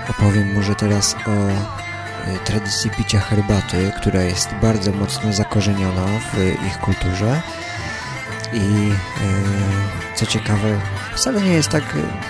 Opowiem 0.09 0.53
może 0.53 0.75
teraz 0.75 1.15
o 1.15 1.80
tradycji 2.45 2.89
picia 2.89 3.19
herbaty, 3.19 3.91
która 3.97 4.21
jest 4.21 4.49
bardzo 4.61 4.91
mocno 4.91 5.33
zakorzeniona 5.33 6.05
w 6.33 6.65
ich 6.67 6.77
kulturze 6.77 7.41
i 8.53 8.91
y, 8.91 10.15
co 10.15 10.25
ciekawe, 10.25 10.79
wcale 11.15 11.41
nie 11.41 11.53
jest 11.53 11.69
tak, 11.69 11.83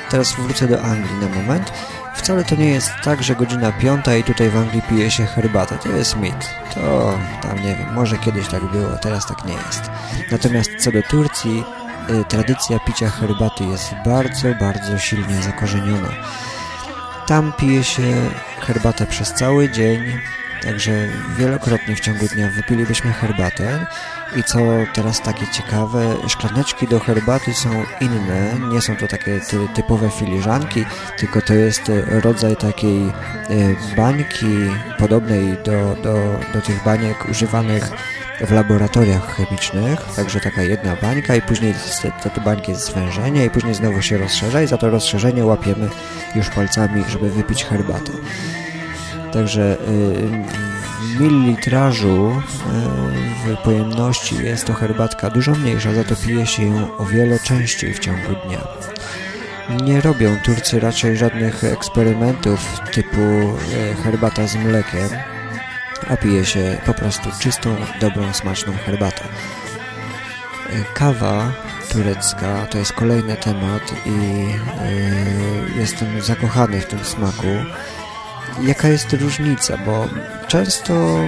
teraz 0.10 0.34
wrócę 0.34 0.68
do 0.68 0.82
Anglii 0.82 1.18
na 1.22 1.28
moment, 1.28 1.72
wcale 2.16 2.44
to 2.44 2.56
nie 2.56 2.70
jest 2.70 2.92
tak, 3.04 3.24
że 3.24 3.36
godzina 3.36 3.72
piąta 3.72 4.16
i 4.16 4.24
tutaj 4.24 4.50
w 4.50 4.58
Anglii 4.58 4.82
pije 4.90 5.12
się 5.12 5.26
herbatę. 5.26 5.78
To 5.78 5.90
jest 5.90 6.16
mit. 6.16 6.50
To 6.74 7.18
tam 7.42 7.56
nie 7.56 7.76
wiem, 7.76 7.94
może 7.94 8.18
kiedyś 8.18 8.48
tak 8.48 8.64
było, 8.64 8.98
teraz 9.02 9.26
tak 9.26 9.46
nie 9.46 9.54
jest. 9.54 9.92
Natomiast 10.32 10.70
co 10.80 10.92
do 10.92 11.04
Turcji, 11.04 11.64
y, 12.10 12.26
tradycja 12.26 12.80
picia 12.80 13.10
herbaty 13.10 13.64
jest 13.64 13.94
bardzo, 14.06 14.48
bardzo 14.60 14.98
silnie 14.98 15.42
zakorzeniona. 15.42 16.10
Tam 17.28 17.54
pije 17.54 17.84
się 17.84 18.30
herbatę 18.60 19.06
przez 19.06 19.34
cały 19.34 19.70
dzień, 19.70 20.20
także 20.64 21.08
wielokrotnie 21.38 21.96
w 21.96 22.00
ciągu 22.00 22.28
dnia 22.28 22.50
wypilibyśmy 22.50 23.14
herbatę. 23.14 23.86
I 24.36 24.44
co 24.44 24.60
teraz 24.94 25.22
takie 25.22 25.48
ciekawe, 25.48 26.16
szklaneczki 26.28 26.88
do 26.88 27.00
herbaty 27.00 27.54
są 27.54 27.70
inne, 28.02 28.70
nie 28.74 28.82
są 28.82 28.96
to 28.96 29.08
takie 29.08 29.40
ty, 29.40 29.58
typowe 29.76 30.10
filiżanki, 30.10 30.86
tylko 31.18 31.42
to 31.42 31.54
jest 31.54 31.92
rodzaj 32.08 32.56
takiej 32.56 33.08
e, 33.08 33.14
bańki 33.96 34.56
podobnej 34.98 35.58
do, 35.66 35.96
do, 36.04 36.14
do 36.54 36.62
tych 36.62 36.84
baniek 36.84 37.30
używanych 37.30 37.92
w 38.44 38.52
laboratoriach 38.52 39.36
chemicznych, 39.36 40.00
także 40.16 40.40
taka 40.40 40.62
jedna 40.62 40.96
bańka 40.96 41.36
i 41.36 41.42
później 41.42 41.74
te, 42.24 42.30
te 42.30 42.42
bańki 42.42 42.72
jest 42.72 42.86
zwężenie 42.86 43.46
i 43.46 43.50
później 43.50 43.76
znowu 43.76 44.02
się 44.02 44.18
rozszerza 44.18 44.62
i 44.62 44.68
za 44.68 44.78
to 44.78 44.90
rozszerzenie 44.90 45.46
łapiemy 45.46 45.90
już 46.36 46.50
palcami, 46.50 47.04
żeby 47.10 47.30
wypić 47.30 47.64
herbatę. 47.64 48.12
Także 49.34 49.78
w 51.02 51.20
mililitrażu 51.20 52.42
w 53.46 53.58
pojemności 53.64 54.36
jest 54.44 54.66
to 54.66 54.74
herbatka 54.74 55.30
dużo 55.30 55.52
mniejsza, 55.52 55.94
za 55.94 56.04
to 56.04 56.16
pije 56.16 56.48
się 56.48 56.64
ją 56.64 56.98
o 56.98 57.06
wiele 57.06 57.40
częściej 57.40 57.94
w 57.94 58.00
ciągu 58.00 58.36
dnia. 58.48 58.68
Nie 59.84 60.02
robią 60.02 60.38
Turcy 60.46 60.80
raczej 60.80 61.18
żadnych 61.18 61.64
eksperymentów 61.64 62.80
typu 62.92 63.54
herbata 64.04 64.48
z 64.48 64.56
mlekiem, 64.56 65.10
a 66.10 66.18
pije 66.18 66.46
się 66.46 66.78
po 66.86 66.94
prostu 66.94 67.30
czystą, 67.40 67.76
dobrą, 68.00 68.34
smaczną 68.34 68.74
herbatę. 68.86 69.24
Kawa 70.94 71.52
turecka 71.92 72.66
to 72.66 72.78
jest 72.78 72.94
kolejny 72.94 73.36
temat 73.36 73.94
i 74.06 74.10
yy, 74.10 75.80
jestem 75.80 76.22
zakochany 76.22 76.82
w 76.82 76.86
tym 76.86 77.04
smaku. 77.04 77.48
Jaka 78.62 78.88
jest 78.88 79.14
różnica, 79.14 79.78
bo 79.78 80.08
często 80.48 81.20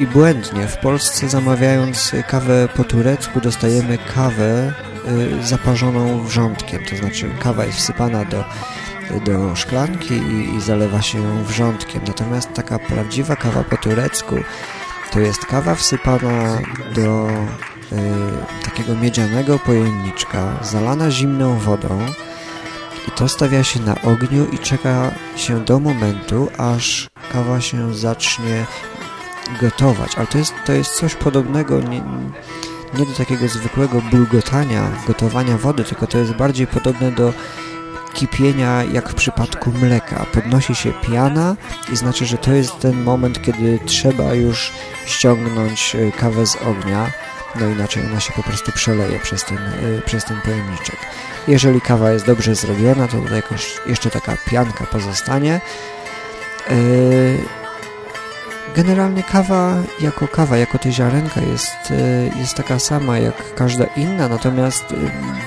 i 0.00 0.06
błędnie 0.06 0.68
w 0.68 0.76
Polsce 0.76 1.28
zamawiając 1.28 2.12
kawę 2.28 2.68
po 2.76 2.84
turecku 2.84 3.40
dostajemy 3.40 3.98
kawę 3.98 4.72
zaparzoną 5.42 6.24
wrzątkiem, 6.24 6.84
to 6.90 6.96
znaczy 6.96 7.30
kawa 7.40 7.64
jest 7.64 7.78
wsypana 7.78 8.24
do 8.24 8.44
do 9.24 9.56
szklanki 9.56 10.14
i, 10.14 10.54
i 10.54 10.60
zalewa 10.60 11.02
się 11.02 11.18
ją 11.18 11.44
wrzątkiem. 11.44 12.02
Natomiast 12.06 12.52
taka 12.52 12.78
prawdziwa 12.78 13.36
kawa 13.36 13.64
po 13.64 13.76
turecku 13.76 14.36
to 15.12 15.20
jest 15.20 15.46
kawa 15.46 15.74
wsypana 15.74 16.58
do 16.94 17.30
y, 17.30 18.64
takiego 18.64 18.94
miedzianego 18.94 19.58
pojemniczka, 19.58 20.58
zalana 20.62 21.10
zimną 21.10 21.58
wodą 21.58 22.00
i 23.08 23.10
to 23.10 23.28
stawia 23.28 23.64
się 23.64 23.80
na 23.80 24.02
ogniu 24.02 24.46
i 24.52 24.58
czeka 24.58 25.10
się 25.36 25.64
do 25.64 25.80
momentu, 25.80 26.48
aż 26.58 27.10
kawa 27.32 27.60
się 27.60 27.94
zacznie 27.94 28.66
gotować. 29.60 30.16
Ale 30.16 30.26
to 30.26 30.38
jest, 30.38 30.54
to 30.66 30.72
jest 30.72 30.94
coś 30.94 31.14
podobnego 31.14 31.80
nie, 31.80 32.02
nie 32.98 33.06
do 33.06 33.12
takiego 33.12 33.48
zwykłego 33.48 34.00
bulgotania, 34.00 34.90
gotowania 35.06 35.58
wody, 35.58 35.84
tylko 35.84 36.06
to 36.06 36.18
jest 36.18 36.32
bardziej 36.32 36.66
podobne 36.66 37.12
do 37.12 37.32
kipienia 38.12 38.84
jak 38.84 39.08
w 39.08 39.14
przypadku 39.14 39.72
mleka. 39.72 40.26
Podnosi 40.32 40.74
się 40.74 40.92
piana 40.92 41.56
i 41.92 41.96
znaczy, 41.96 42.26
że 42.26 42.38
to 42.38 42.52
jest 42.52 42.78
ten 42.78 43.02
moment, 43.02 43.42
kiedy 43.42 43.78
trzeba 43.86 44.34
już 44.34 44.72
ściągnąć 45.06 45.96
e, 45.96 46.12
kawę 46.12 46.46
z 46.46 46.56
ognia, 46.56 47.10
no 47.60 47.68
inaczej 47.68 48.06
ona 48.06 48.20
się 48.20 48.32
po 48.32 48.42
prostu 48.42 48.72
przeleje 48.72 49.18
przez 49.18 49.44
ten, 49.44 49.58
e, 49.58 50.02
przez 50.06 50.24
ten 50.24 50.40
pojemniczek. 50.40 50.96
Jeżeli 51.48 51.80
kawa 51.80 52.12
jest 52.12 52.26
dobrze 52.26 52.54
zrobiona, 52.54 53.08
to 53.08 53.16
tutaj 53.16 53.36
jakoś 53.36 53.80
jeszcze 53.86 54.10
taka 54.10 54.36
pianka 54.50 54.86
pozostanie. 54.86 55.60
E, 56.70 57.61
generalnie 58.74 59.22
kawa 59.22 59.74
jako 60.00 60.28
kawa, 60.28 60.56
jako 60.56 60.78
ta 60.78 60.90
ziarenka 60.90 61.40
jest, 61.40 61.92
jest 62.36 62.54
taka 62.54 62.78
sama 62.78 63.18
jak 63.18 63.54
każda 63.54 63.84
inna, 63.84 64.28
natomiast 64.28 64.84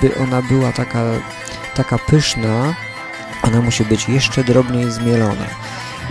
by 0.02 0.18
ona 0.22 0.42
była 0.42 0.72
taka 0.72 1.02
taka 1.74 1.98
pyszna, 1.98 2.74
ona 3.42 3.60
musi 3.60 3.84
być 3.84 4.08
jeszcze 4.08 4.44
drobniej 4.44 4.90
zmielona. 4.90 5.46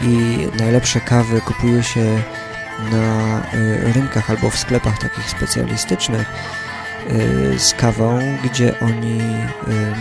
I 0.04 0.38
najlepsze 0.60 1.02
kawy 1.02 1.42
kupuje 1.42 1.84
się 1.84 2.24
na 2.92 3.38
y, 3.54 3.94
rynkach 3.94 4.30
albo 4.30 4.50
w 4.50 4.58
sklepach 4.58 4.98
takich 4.98 5.30
specjalistycznych 5.30 6.28
z 7.58 7.74
kawą, 7.74 8.20
gdzie 8.44 8.80
oni 8.80 9.22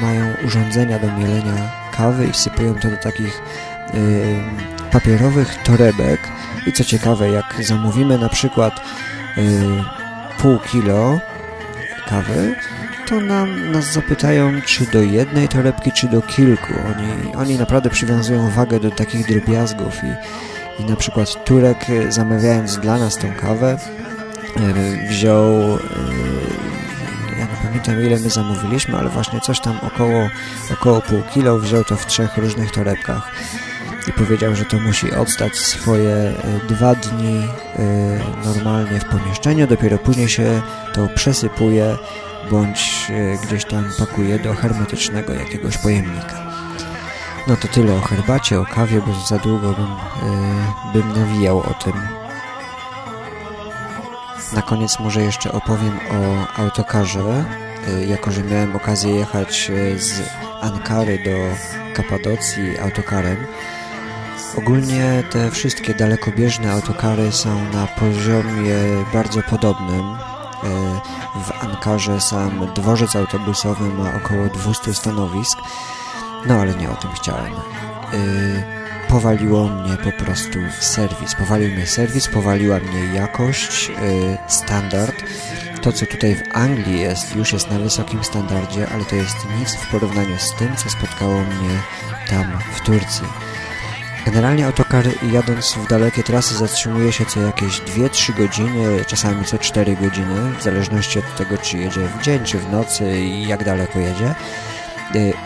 mają 0.00 0.35
urządzenia 0.46 0.98
do 0.98 1.07
mielenia 1.12 1.70
kawy 1.96 2.27
i 2.27 2.33
wsypują 2.33 2.74
to 2.74 2.88
do 2.88 2.96
takich 2.96 3.42
papierowych 4.94 5.62
torebek. 5.62 6.28
I 6.66 6.72
co 6.72 6.85
ciekawe, 6.85 7.30
jak 7.30 7.64
zamówimy 7.64 8.18
na 8.18 8.28
przykład 8.28 8.80
pół 10.38 10.59
kilo 10.59 11.20
kawy, 12.09 12.54
to 13.09 13.20
nam, 13.20 13.72
nas 13.72 13.92
zapytają, 13.92 14.52
czy 14.66 14.87
do 14.87 15.02
jednej 15.02 15.48
torebki, 15.48 15.92
czy 15.92 16.09
do 16.09 16.22
kilku. 16.22 16.72
Oni, 16.87 17.35
oni 17.35 17.59
naprawdę 17.59 17.90
przywiązują 17.90 18.50
wagę 18.50 18.80
do 18.80 18.90
takich 18.90 19.26
drobiazgów 19.26 19.94
i, 20.04 20.83
i 20.83 20.85
na 20.85 20.96
przykład 20.96 21.44
Turek 21.44 21.90
e, 21.90 22.12
zamawiając 22.12 22.78
dla 22.78 22.98
nas 22.98 23.16
tą 23.16 23.33
kawę 23.33 23.78
e, 24.57 25.09
wziął 25.09 25.52
e, 25.52 25.78
ja 27.38 27.44
nie 27.44 27.57
pamiętam 27.62 28.00
ile 28.00 28.18
my 28.20 28.30
zamówiliśmy, 28.30 28.98
ale 28.98 29.11
właśnie 29.11 29.40
coś 29.40 29.61
tam 29.61 29.78
około, 29.83 30.28
około 30.72 31.00
pół 31.00 31.22
kilo 31.22 31.59
wziął 31.59 31.85
to 31.85 31.96
w 31.96 32.07
trzech 32.07 32.37
różnych 32.37 32.72
torebkach 32.72 33.33
i 34.09 34.12
powiedział, 34.12 34.57
że 34.57 34.64
to 34.64 34.81
musi 34.81 35.12
odstać 35.12 35.59
swoje 35.59 36.33
dwa 36.69 36.95
dni 36.95 37.49
normalnie 38.45 39.01
w 39.01 39.05
pomieszczeniu, 39.05 39.67
dopiero 39.67 39.99
później 39.99 40.29
się 40.29 40.62
to 40.95 41.09
przesypuje 41.14 41.97
bądź 42.51 43.11
e, 43.11 43.47
gdzieś 43.47 43.64
tam 43.64 43.90
pakuje 43.99 44.38
do 44.38 44.55
hermetycznego 44.55 45.35
jakiegoś 45.35 45.79
pojemnika. 45.79 46.45
No 47.47 47.57
to 47.57 47.69
tyle 47.69 47.95
o 47.95 48.01
herbacie, 48.01 48.61
o 48.61 48.64
kawie, 48.64 49.01
bo 49.01 49.14
za 49.27 49.38
długo 49.38 49.73
bym, 49.73 49.97
bym 50.93 51.21
nawijał 51.21 51.59
o 51.59 51.75
tym. 51.85 51.93
Na 54.53 54.62
koniec 54.62 54.99
może 55.01 55.23
jeszcze 55.23 55.53
opowiem 55.53 55.99
o 56.11 56.49
autokarze. 56.61 57.45
Jako, 58.07 58.33
że 58.33 58.43
miałem 58.43 58.77
okazję 58.77 59.14
jechać 59.14 59.71
z 59.97 60.23
Ankary 60.61 61.19
do 61.25 61.57
Kapadocji 61.95 62.79
autokarem, 62.79 63.37
Ogólnie 64.59 65.23
te 65.31 65.51
wszystkie 65.51 65.95
dalekobieżne 65.95 66.73
autokary 66.73 67.33
są 67.33 67.64
na 67.73 67.87
poziomie 67.87 68.75
bardzo 69.12 69.43
podobnym. 69.43 70.01
E, 70.01 70.17
w 71.45 71.64
Ankarze 71.64 72.21
sam 72.21 72.67
dworzec 72.75 73.17
autobusowy 73.17 73.85
ma 73.85 74.14
około 74.14 74.47
200 74.47 74.95
stanowisk, 74.95 75.59
no 76.47 76.55
ale 76.55 76.75
nie 76.75 76.90
o 76.90 76.95
tym 76.95 77.11
chciałem. 77.11 77.53
E, 77.53 77.59
powaliło 79.09 79.69
mnie 79.69 79.97
po 79.97 80.25
prostu 80.25 80.59
serwis. 80.81 81.35
Powalił 81.35 81.75
mnie 81.75 81.87
serwis, 81.87 82.29
powaliła 82.29 82.79
mnie 82.79 83.14
jakość, 83.14 83.90
e, 83.90 83.93
standard. 84.49 85.14
To, 85.83 85.93
co 85.93 86.07
tutaj 86.07 86.35
w 86.35 86.57
Anglii 86.57 87.01
jest, 87.01 87.37
już 87.37 87.53
jest 87.53 87.71
na 87.71 87.79
wysokim 87.79 88.25
standardzie, 88.25 88.88
ale 88.95 89.05
to 89.05 89.17
jest 89.17 89.37
nic 89.59 89.75
w 89.75 89.90
porównaniu 89.90 90.38
z 90.38 90.55
tym, 90.55 90.77
co 90.77 90.90
spotkało 90.90 91.35
mnie 91.35 91.83
tam 92.31 92.59
w 92.75 92.81
Turcji. 92.81 93.27
Generalnie 94.25 94.67
autokar 94.67 95.05
jadąc 95.33 95.75
w 95.75 95.89
dalekie 95.89 96.23
trasy 96.23 96.55
zatrzymuje 96.55 97.13
się 97.13 97.27
co 97.27 97.41
jakieś 97.41 97.81
2-3 97.81 98.37
godziny, 98.37 99.05
czasami 99.07 99.45
co 99.45 99.59
4 99.59 99.97
godziny, 99.97 100.53
w 100.59 100.63
zależności 100.63 101.19
od 101.19 101.37
tego 101.37 101.59
czy 101.59 101.79
jedzie 101.79 102.01
w 102.01 102.23
dzień 102.23 102.45
czy 102.45 102.59
w 102.59 102.71
nocy 102.71 103.21
i 103.21 103.49
jak 103.49 103.65
daleko 103.65 103.99
jedzie. 103.99 104.35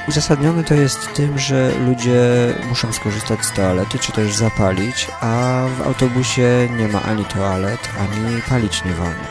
Uzasadnione 0.08 0.64
to 0.64 0.74
jest 0.74 1.12
tym, 1.14 1.38
że 1.38 1.72
ludzie 1.86 2.20
muszą 2.68 2.92
skorzystać 2.92 3.44
z 3.44 3.52
toalety, 3.52 3.98
czy 3.98 4.12
też 4.12 4.34
zapalić, 4.34 5.08
a 5.20 5.64
w 5.78 5.82
autobusie 5.82 6.68
nie 6.78 6.88
ma 6.88 7.02
ani 7.02 7.24
toalet, 7.24 7.88
ani 8.00 8.42
palić 8.42 8.84
nie 8.84 8.92
wolno. 8.92 9.24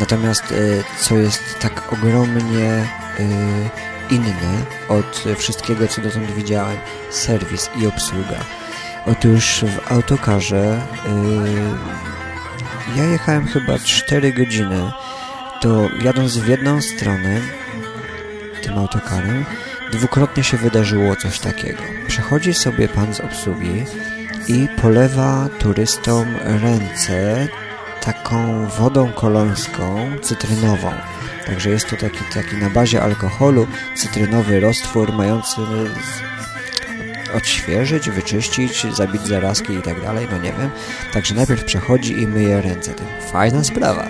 Natomiast 0.00 0.54
co 1.00 1.16
jest 1.16 1.58
tak 1.60 1.92
ogromnie 1.92 2.88
inne 4.14 4.64
od 4.88 5.24
wszystkiego, 5.36 5.88
co 5.88 6.02
dotąd 6.02 6.30
widziałem, 6.30 6.76
serwis 7.10 7.70
i 7.76 7.86
obsługa. 7.86 8.38
Otóż 9.06 9.64
w 9.64 9.92
autokarze 9.92 10.80
yy, 11.06 12.96
ja 12.96 13.04
jechałem 13.04 13.46
chyba 13.46 13.78
4 13.78 14.32
godziny, 14.32 14.92
to 15.60 15.88
jadąc 16.02 16.36
w 16.36 16.48
jedną 16.48 16.82
stronę 16.82 17.40
tym 18.62 18.78
autokarem, 18.78 19.44
dwukrotnie 19.92 20.44
się 20.44 20.56
wydarzyło 20.56 21.16
coś 21.16 21.38
takiego. 21.38 21.82
Przechodzi 22.06 22.54
sobie 22.54 22.88
pan 22.88 23.14
z 23.14 23.20
obsługi 23.20 23.84
i 24.48 24.68
polewa 24.82 25.48
turystom 25.58 26.36
ręce 26.44 27.48
taką 28.04 28.66
wodą 28.66 29.12
kolońską, 29.12 30.10
cytrynową. 30.22 30.92
Także 31.46 31.70
jest 31.70 31.90
to 31.90 31.96
taki, 31.96 32.18
taki 32.34 32.56
na 32.56 32.70
bazie 32.70 33.02
alkoholu 33.02 33.66
cytrynowy 33.96 34.60
roztwór 34.60 35.12
mający 35.12 35.60
odświeżyć, 37.36 38.10
wyczyścić, 38.10 38.86
zabić 38.96 39.22
zarazki 39.22 39.72
i 39.72 39.82
tak 39.82 40.02
dalej, 40.02 40.28
no 40.30 40.38
nie 40.38 40.52
wiem. 40.52 40.70
Także 41.12 41.34
najpierw 41.34 41.64
przechodzi 41.64 42.20
i 42.20 42.26
myje 42.26 42.60
ręce. 42.60 42.94
To 42.94 43.02
fajna 43.32 43.64
sprawa. 43.64 44.08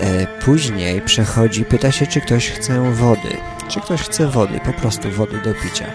E, 0.00 0.26
później 0.26 1.00
przechodzi, 1.02 1.64
pyta 1.64 1.92
się, 1.92 2.06
czy 2.06 2.20
ktoś 2.20 2.50
chce 2.50 2.92
wody. 2.92 3.36
Czy 3.68 3.80
ktoś 3.80 4.02
chce 4.02 4.26
wody, 4.26 4.60
po 4.64 4.72
prostu 4.72 5.10
wody 5.10 5.40
do 5.44 5.54
picia. 5.54 5.86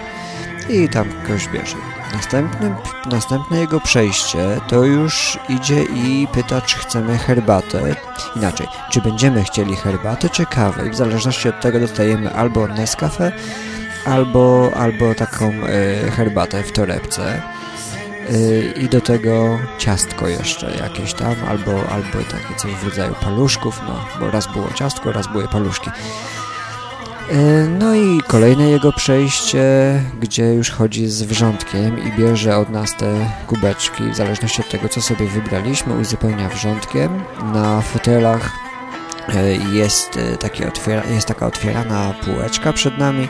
I 0.70 0.90
tam 0.90 1.10
ktoś 1.24 1.48
bierze. 1.48 1.78
Następne, 2.14 2.76
następne 3.12 3.60
jego 3.60 3.80
przejście 3.80 4.62
to 4.68 4.84
już 4.84 5.40
idzie 5.50 5.84
i 5.84 6.28
pyta, 6.34 6.62
czy 6.62 6.78
chcemy 6.78 7.18
herbatę. 7.18 7.96
Inaczej, 8.36 8.68
czy 8.92 9.02
będziemy 9.02 9.44
chcieli 9.44 9.76
herbatę, 9.76 10.30
czy 10.30 10.46
kawę. 10.46 10.88
I 10.88 10.90
w 10.90 10.96
zależności 10.96 11.50
od 11.50 11.62
tego 11.62 11.80
dostajemy 11.80 12.34
albo 12.34 12.68
Nescafe, 12.68 13.32
albo, 14.06 14.72
albo 14.76 15.16
taką 15.16 15.52
y, 16.08 16.12
herbatę 16.12 16.64
w 16.64 16.72
torebce. 16.72 17.42
Y, 18.30 18.74
I 18.78 18.90
do 18.90 19.02
tego 19.02 19.60
ciastko 19.78 20.28
jeszcze 20.28 20.78
jakieś 20.78 21.14
tam, 21.14 21.36
albo, 21.50 21.72
albo 21.72 22.18
takie 22.32 22.56
coś 22.58 22.72
w 22.72 22.84
rodzaju 22.84 23.16
paluszków, 23.22 23.82
no, 23.88 24.06
bo 24.20 24.32
raz 24.32 24.48
było 24.54 24.70
ciastko, 24.74 25.12
raz 25.12 25.28
były 25.28 25.48
paluszki. 25.48 25.90
E, 27.32 27.68
no 27.80 27.96
i 27.96 28.22
kolejne 28.28 28.70
jego 28.70 28.92
przejście, 28.92 29.64
gdzie 30.20 30.54
już 30.54 30.70
chodzi 30.72 31.08
z 31.08 31.24
wrzątkiem 31.24 32.08
i 32.08 32.18
bierze 32.18 32.58
od 32.58 32.70
nas 32.70 32.98
te 32.98 33.30
kubeczki, 33.48 34.04
w 34.04 34.16
zależności 34.16 34.62
od 34.62 34.70
tego, 34.70 34.90
co 34.90 35.02
sobie 35.02 35.28
wybraliśmy, 35.28 36.00
uzupełnia 36.00 36.50
wrzątkiem. 36.50 37.24
Na 37.54 37.82
fotelach 37.82 38.52
e, 39.30 39.52
jest, 39.52 40.18
e, 40.18 40.38
taki 40.38 40.66
otwiera, 40.66 41.04
jest 41.06 41.28
taka 41.28 41.48
otwierana 41.48 42.14
półeczka 42.26 42.74
przed 42.74 42.98
nami 42.98 43.28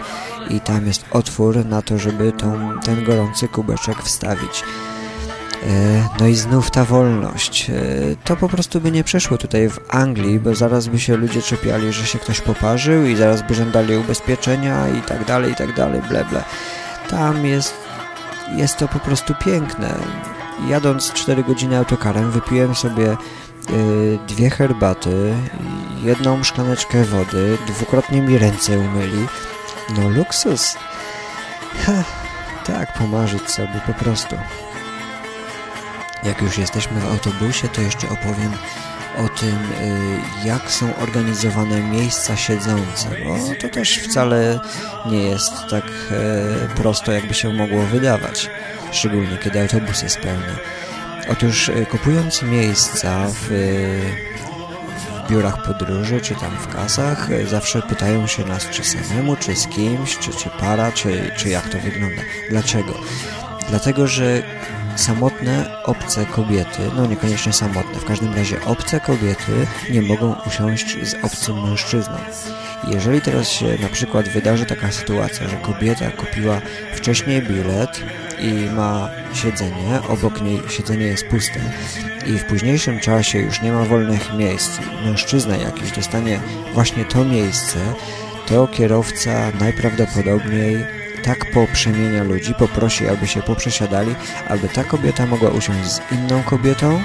i 0.49 0.59
tam 0.59 0.85
jest 0.85 1.05
otwór 1.11 1.65
na 1.65 1.81
to, 1.81 1.97
żeby 1.97 2.31
tą, 2.31 2.79
ten 2.85 3.03
gorący 3.03 3.47
kubeczek 3.47 4.03
wstawić. 4.03 4.63
E, 5.67 6.09
no 6.19 6.27
i 6.27 6.35
znów 6.35 6.71
ta 6.71 6.85
wolność. 6.85 7.69
E, 7.69 7.73
to 8.23 8.35
po 8.35 8.49
prostu 8.49 8.81
by 8.81 8.91
nie 8.91 9.03
przeszło 9.03 9.37
tutaj 9.37 9.69
w 9.69 9.79
Anglii, 9.89 10.39
bo 10.39 10.55
zaraz 10.55 10.87
by 10.87 10.99
się 10.99 11.17
ludzie 11.17 11.41
czepiali, 11.41 11.93
że 11.93 12.07
się 12.07 12.19
ktoś 12.19 12.41
poparzył 12.41 13.05
i 13.05 13.15
zaraz 13.15 13.41
by 13.41 13.53
żądali 13.53 13.97
ubezpieczenia 13.97 14.87
i 14.87 15.01
tak 15.01 15.25
dalej, 15.25 15.51
i 15.51 15.55
tak 15.55 15.75
dalej, 15.75 16.01
ble, 16.09 16.25
ble. 16.25 16.43
Tam 17.09 17.45
jest, 17.45 17.73
jest 18.55 18.77
to 18.77 18.87
po 18.87 18.99
prostu 18.99 19.33
piękne. 19.45 19.95
Jadąc 20.67 21.13
4 21.13 21.43
godziny 21.43 21.77
autokarem 21.77 22.31
wypiłem 22.31 22.75
sobie 22.75 23.11
e, 23.11 23.17
dwie 24.27 24.49
herbaty, 24.49 25.33
jedną 26.03 26.43
szklaneczkę 26.43 27.03
wody, 27.03 27.57
dwukrotnie 27.67 28.21
mi 28.21 28.37
ręce 28.37 28.79
umyli. 28.79 29.27
No 29.97 30.09
luksus. 30.09 30.77
Ha, 31.85 32.03
tak, 32.65 32.93
pomarzyć 32.93 33.51
sobie 33.51 33.81
po 33.87 33.93
prostu. 33.93 34.35
Jak 36.25 36.41
już 36.41 36.57
jesteśmy 36.57 36.99
w 36.99 37.11
autobusie, 37.11 37.67
to 37.67 37.81
jeszcze 37.81 38.09
opowiem 38.09 38.51
o 39.17 39.29
tym, 39.39 39.55
y, 39.55 40.47
jak 40.47 40.71
są 40.71 40.95
organizowane 40.95 41.81
miejsca 41.81 42.35
siedzące, 42.35 43.09
bo 43.25 43.55
to 43.61 43.69
też 43.69 43.97
wcale 43.97 44.59
nie 45.05 45.23
jest 45.23 45.51
tak 45.69 45.83
e, 46.11 46.75
prosto, 46.75 47.11
jakby 47.11 47.33
się 47.33 47.53
mogło 47.53 47.83
wydawać, 47.83 48.49
szczególnie 48.91 49.37
kiedy 49.37 49.61
autobus 49.61 50.01
jest 50.01 50.19
pełny. 50.19 50.55
Otóż 51.31 51.69
e, 51.69 51.85
kupując 51.85 52.41
miejsca 52.41 53.27
w, 53.27 53.47
w 55.27 55.29
biurach 55.29 55.63
podróży, 55.63 56.21
czy 56.21 56.35
tam 56.35 56.51
w 56.57 56.67
kasach, 56.67 57.31
e, 57.31 57.47
zawsze 57.47 57.81
pytają 57.81 58.27
się 58.27 58.45
nas, 58.45 58.69
czy 58.69 58.83
samemu, 58.83 59.35
czy 59.35 59.55
z 59.55 59.67
kimś, 59.67 60.17
czy, 60.17 60.31
czy 60.31 60.49
para, 60.49 60.91
czy, 60.91 61.31
czy 61.37 61.49
jak 61.49 61.69
to 61.69 61.79
wygląda. 61.79 62.21
Dlaczego? 62.49 62.93
Dlatego, 63.69 64.07
że 64.07 64.43
samotne, 64.95 65.65
obce 65.83 66.25
kobiety, 66.25 66.81
no 66.95 67.05
niekoniecznie 67.05 67.53
samotne, 67.53 67.99
w 67.99 68.05
każdym 68.05 68.33
razie 68.33 68.65
obce 68.65 68.99
kobiety 68.99 69.67
nie 69.89 70.01
mogą 70.01 70.35
usiąść 70.47 70.97
z 71.07 71.15
obcym 71.23 71.61
mężczyzną. 71.61 72.17
Jeżeli 72.87 73.21
teraz 73.21 73.49
się 73.49 73.77
na 73.81 73.89
przykład 73.89 74.29
wydarzy 74.29 74.65
taka 74.65 74.91
sytuacja, 74.91 75.47
że 75.47 75.57
kobieta 75.57 76.11
kupiła 76.11 76.61
wcześniej 76.95 77.41
bilet 77.41 77.99
i 78.39 78.69
ma 78.75 79.09
siedzenie, 79.33 79.99
obok 80.09 80.41
niej 80.41 80.61
siedzenie 80.69 81.05
jest 81.05 81.27
puste 81.27 81.59
i 82.27 82.37
w 82.37 82.45
późniejszym 82.45 82.99
czasie 82.99 83.39
już 83.39 83.61
nie 83.61 83.71
ma 83.71 83.83
wolnych 83.83 84.33
miejsc, 84.33 84.79
mężczyzna 85.05 85.57
jakiś 85.57 85.91
dostanie 85.91 86.39
właśnie 86.73 87.05
to 87.05 87.25
miejsce, 87.25 87.79
to 88.47 88.67
kierowca 88.67 89.51
najprawdopodobniej 89.59 91.02
tak 91.23 91.51
poprzemienia 91.51 92.23
ludzi, 92.23 92.53
poprosi, 92.53 93.07
aby 93.07 93.27
się 93.27 93.41
poprzesiadali, 93.41 94.15
aby 94.47 94.69
ta 94.69 94.83
kobieta 94.83 95.25
mogła 95.25 95.49
usiąść 95.49 95.89
z 95.89 96.01
inną 96.11 96.43
kobietą, 96.43 97.01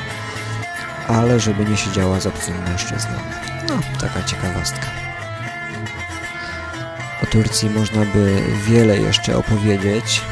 ale 1.09 1.41
żeby 1.41 1.65
nie 1.65 1.77
siedziała 1.77 2.21
z 2.21 2.27
obcym 2.27 2.55
mężczyzną. 2.65 3.13
No, 3.69 3.79
taka 4.01 4.23
ciekawostka. 4.23 4.87
O 7.23 7.27
Turcji 7.27 7.71
można 7.71 8.05
by 8.05 8.43
wiele 8.67 8.99
jeszcze 8.99 9.37
opowiedzieć, 9.37 10.23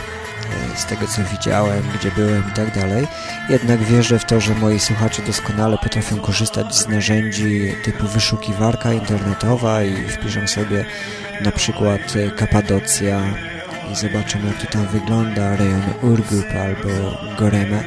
e, 0.75 0.77
z 0.77 0.85
tego 0.87 1.07
co 1.07 1.22
widziałem, 1.25 1.83
gdzie 1.94 2.11
byłem 2.11 2.49
i 2.49 2.53
tak 2.53 2.75
dalej. 2.75 3.07
Jednak 3.49 3.83
wierzę 3.83 4.18
w 4.18 4.25
to, 4.25 4.40
że 4.40 4.55
moi 4.55 4.81
słuchacze 4.81 5.22
doskonale 5.22 5.79
potrafią 5.79 6.20
korzystać 6.20 6.75
z 6.75 6.88
narzędzi 6.88 7.75
typu 7.85 8.09
wyszukiwarka 8.09 8.92
internetowa 8.92 9.83
i 9.83 10.09
wpiszą 10.09 10.46
sobie 10.49 10.85
na 11.40 11.53
przykład 11.53 12.14
Kapadocja 12.37 13.20
i 13.92 13.96
zobaczymy 13.96 14.46
jak 14.46 14.57
to 14.57 14.66
tam 14.72 14.87
wygląda, 14.87 15.57
rejon 15.57 15.83
Urgup 16.03 16.46
albo 16.61 16.88
Goreme. 17.38 17.77
Yy, 17.77 17.83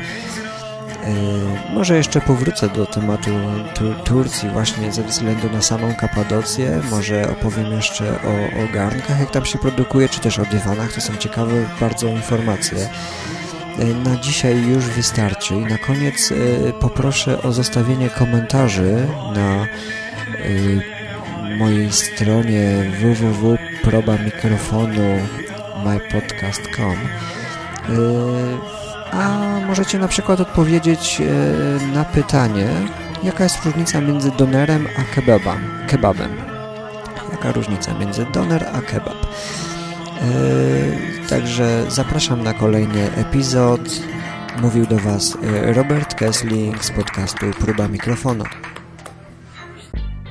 może 1.73 1.97
jeszcze 1.97 2.21
powrócę 2.21 2.69
do 2.69 2.85
tematu 2.85 3.31
tu 3.75 3.93
Turcji 3.93 4.49
właśnie 4.49 4.91
ze 4.91 5.03
względu 5.03 5.49
na 5.49 5.61
samą 5.61 5.95
Kapadocję. 5.95 6.81
Może 6.91 7.31
opowiem 7.31 7.71
jeszcze 7.71 8.11
o, 8.11 8.63
o 8.63 8.67
garnkach, 8.73 9.19
jak 9.19 9.31
tam 9.31 9.45
się 9.45 9.59
produkuje, 9.59 10.09
czy 10.09 10.19
też 10.19 10.39
o 10.39 10.45
dywanach. 10.45 10.93
To 10.93 11.01
są 11.01 11.17
ciekawe 11.17 11.53
bardzo 11.79 12.07
informacje. 12.07 12.89
Yy, 13.79 13.95
na 13.95 14.17
dzisiaj 14.17 14.67
już 14.67 14.85
wystarczy 14.85 15.55
i 15.55 15.65
na 15.65 15.77
koniec 15.77 16.29
yy, 16.29 16.73
poproszę 16.79 17.41
o 17.41 17.51
zostawienie 17.51 18.09
komentarzy 18.09 19.07
na 19.35 19.67
mojej 21.57 21.91
stronie 21.91 22.91
www.probamikrofonu 22.99 25.19
mypodcast.com 25.85 26.95
y, 27.89 28.57
a 29.11 29.59
możecie 29.67 29.99
na 29.99 30.07
przykład 30.07 30.39
odpowiedzieć 30.39 31.21
y, 31.21 31.87
na 31.93 32.05
pytanie, 32.05 32.67
jaka 33.23 33.43
jest 33.43 33.65
różnica 33.65 34.01
między 34.01 34.31
donerem 34.31 34.87
a 34.97 35.15
kebabem. 35.15 35.85
kebabem. 35.87 36.31
Jaka 37.31 37.51
różnica 37.51 37.93
między 37.93 38.25
doner 38.25 38.65
a 38.73 38.81
kebab. 38.81 39.25
Y, 40.23 41.29
także 41.29 41.85
zapraszam 41.87 42.43
na 42.43 42.53
kolejny 42.53 43.11
epizod. 43.15 43.81
Mówił 44.61 44.85
do 44.85 44.99
Was 44.99 45.37
Robert 45.75 46.15
Kessling 46.15 46.83
z 46.83 46.91
podcastu 46.91 47.45
Próba 47.59 47.87
Mikrofonu. 47.87 48.43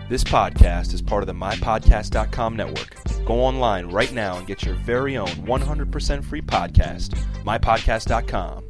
This 0.09 0.25
podcast 0.25 0.95
is 0.95 1.03
part 1.03 1.23
of 1.23 1.27
the 1.27 1.35
MyPodcast.com 1.35 2.57
network. 2.57 3.08
Go 3.29 3.43
online 3.43 3.91
right 3.91 4.11
now 4.11 4.38
and 4.38 4.47
get 4.47 4.62
your 4.62 4.75
very 4.77 5.19
own 5.19 5.29
100% 5.29 6.25
free 6.25 6.41
podcast, 6.41 7.11
mypodcast.com. 7.45 8.68